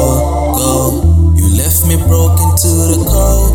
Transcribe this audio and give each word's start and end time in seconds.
go. 0.58 1.34
You 1.36 1.46
left 1.56 1.86
me 1.86 1.96
broken 2.08 2.50
to 2.56 2.70
the 2.90 2.98
core. 3.08 3.49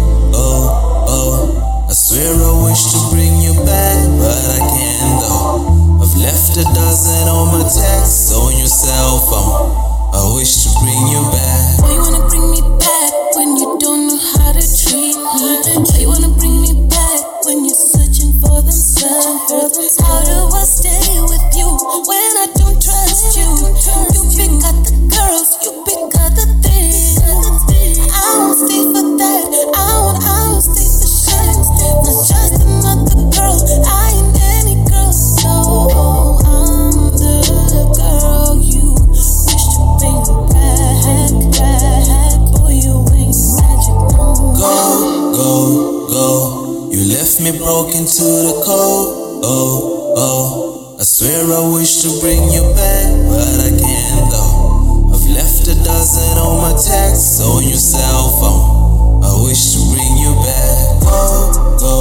How 19.76 20.24
do 20.24 20.56
I 20.56 20.64
stay 20.64 21.20
with 21.20 21.52
you 21.52 21.68
when 21.68 22.32
I 22.40 22.48
don't 22.56 22.80
trust 22.80 23.36
you? 23.36 23.44
You 23.44 24.24
pick 24.32 24.64
out 24.64 24.80
the 24.88 24.96
girls, 25.12 25.60
you 25.68 25.84
pick 25.84 26.16
out 26.16 26.32
the 26.32 26.48
things. 26.64 27.20
I 27.20 28.40
won't 28.40 28.56
stay 28.56 28.88
for 28.88 29.04
that. 29.20 29.44
I 29.76 30.00
won't, 30.00 30.24
I 30.24 30.48
won't 30.48 30.64
stay 30.64 30.88
for 30.88 31.12
shit. 31.12 31.60
Not 32.08 32.24
just 32.24 32.56
another 32.64 33.20
girl. 33.36 33.60
I 33.84 34.16
ain't 34.16 34.40
any 34.64 34.80
girl. 34.88 35.12
No, 35.44 36.40
I'm 36.40 37.12
the 37.20 37.84
girl 38.00 38.56
you 38.56 38.96
wish 39.12 39.76
to 39.76 39.84
bring 40.00 40.24
back. 40.56 41.36
back. 41.52 42.40
Boy, 42.64 42.80
you 42.80 42.96
ain't 43.12 43.36
magic 43.60 44.00
no. 44.16 44.56
Go, 44.56 45.36
go, 45.36 46.08
go. 46.08 46.92
You 46.96 47.12
left 47.12 47.44
me 47.44 47.52
broken 47.60 48.08
to 48.08 48.24
the 48.24 48.64
core. 48.64 49.25
Oh, 49.48 50.18
oh. 50.18 50.98
I 50.98 51.04
swear 51.04 51.46
I 51.54 51.70
wish 51.70 52.02
to 52.02 52.10
bring 52.18 52.50
you 52.50 52.66
back, 52.74 53.14
but 53.30 53.46
I 53.62 53.70
can't 53.78 54.26
though. 54.34 55.14
I've 55.14 55.30
left 55.30 55.70
a 55.70 55.78
dozen 55.86 56.42
on 56.42 56.66
my 56.66 56.74
texts 56.74 57.38
on 57.46 57.62
your 57.62 57.78
cell 57.78 58.42
phone. 58.42 59.22
I 59.22 59.38
wish 59.46 59.78
to 59.78 59.86
bring 59.94 60.18
you 60.18 60.34
back. 60.42 60.98
Go, 61.06 61.78
go, 61.78 61.94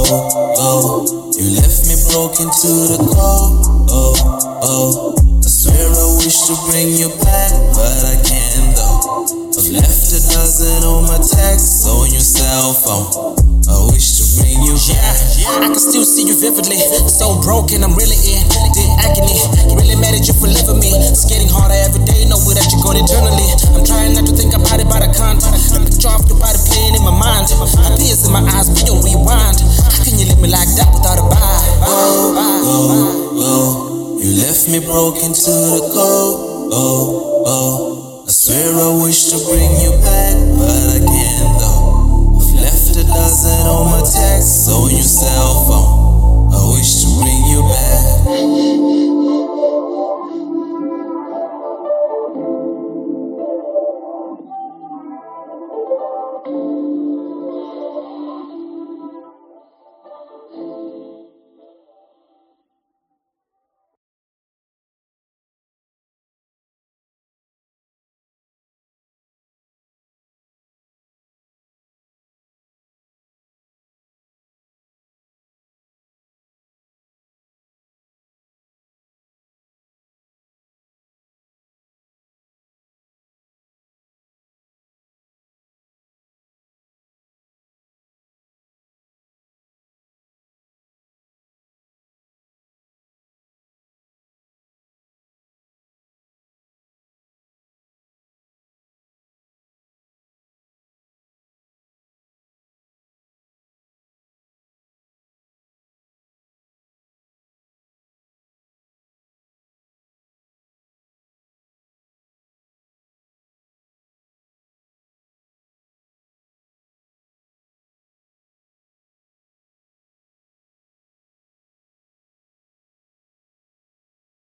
go. 0.57 0.73
You 1.37 1.53
left 1.61 1.85
me 1.85 1.93
broken 2.09 2.49
to 2.49 2.71
the 2.89 3.13
core. 3.13 3.93
Oh, 3.93 4.17
oh. 4.65 5.13
I 5.13 5.45
swear 5.45 5.85
I 5.85 6.07
wish 6.25 6.49
to 6.49 6.57
bring 6.65 6.97
you 6.97 7.13
back, 7.21 7.53
but 7.77 8.09
I 8.09 8.17
can't 8.25 8.73
though. 8.73 9.21
I've 9.53 9.69
left 9.69 10.09
a 10.17 10.21
dozen 10.33 10.81
on 10.81 11.05
my 11.05 11.21
texts 11.21 11.85
on 11.85 12.09
your 12.09 12.25
cell 12.25 12.73
phone. 12.73 13.37
I 13.69 13.93
wish 13.93 14.14
I 15.45 15.69
can 15.69 15.77
still 15.77 16.05
see 16.05 16.25
you 16.25 16.33
vividly. 16.33 16.81
So 17.05 17.37
broken, 17.41 17.85
I'm 17.85 17.93
really 17.93 18.17
in 18.17 18.43
deep 18.73 18.91
agony. 19.01 19.37
Really 19.77 19.97
mad 19.97 20.17
at 20.17 20.25
you 20.25 20.33
for 20.33 20.49
leaving 20.49 20.81
me. 20.81 20.89
It's 21.05 21.25
getting 21.29 21.49
harder 21.49 21.77
every 21.85 22.01
day. 22.05 22.25
Know 22.25 22.41
that 22.53 22.65
you're 22.73 22.81
going 22.81 22.97
eternally. 22.97 23.45
I'm 23.77 23.85
trying 23.85 24.17
not 24.17 24.25
to 24.25 24.33
think 24.33 24.57
about 24.57 24.81
it, 24.81 24.89
but 24.89 25.05
I 25.05 25.09
can't. 25.13 25.37
The 25.37 25.81
picture 25.85 26.09
of 26.09 26.25
your 26.25 26.41
body 26.41 26.57
playing 26.65 26.97
in 26.97 27.03
my 27.05 27.13
mind. 27.13 27.49
My 27.61 27.69
tears 27.93 28.25
in 28.25 28.33
my 28.33 28.41
eyes, 28.57 28.73
but 28.73 28.81
you 28.89 28.97
rewind. 28.97 29.61
How 29.61 30.01
can 30.01 30.17
you 30.17 30.25
leave 30.25 30.41
me 30.41 30.49
like 30.49 30.69
that 30.81 30.89
without 30.89 31.21
a 31.21 31.25
bye? 31.29 31.61
Go, 31.85 32.33
go, 32.33 32.79
go. 33.37 33.57
You 34.17 34.41
left 34.41 34.65
me 34.69 34.81
broken 34.81 35.29
to 35.33 35.53
the 35.77 35.81
core. 35.93 36.73
Oh, 36.73 37.45
oh. 37.45 38.25
I 38.25 38.31
swear 38.33 38.73
I 38.73 38.89
wish 39.05 39.29
to 39.29 39.37
bring 39.45 39.69
you 39.85 39.93
back, 40.01 40.33
but 40.57 40.97
I 40.97 40.99
can't 41.05 41.14
dozen 43.07 43.67
on 43.67 43.91
my 43.91 44.01
text 44.01 44.69
on 44.69 44.89
your 44.91 45.01
cell 45.01 45.65
phone. 45.67 45.94